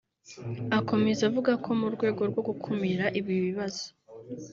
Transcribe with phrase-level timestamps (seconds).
[0.77, 3.85] Akomeza avuga ko mu rwego rwo gukumira ibi bibazo